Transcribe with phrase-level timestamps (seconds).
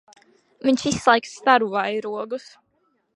[0.69, 2.49] Viņš izslēgs staru vairogus.